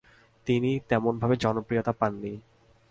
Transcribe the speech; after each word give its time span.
তিনি 0.47 0.71
তেমন 0.89 1.13
ভাবে 1.19 1.35
জনপ্রিয়তা 1.35 1.91
পাননি। 1.91 2.33